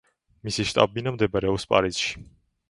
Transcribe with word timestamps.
მისი 0.47 0.65
შტაბ-ბინა 0.69 1.13
მდებარეობს 1.17 1.67
პარიზში. 1.75 2.17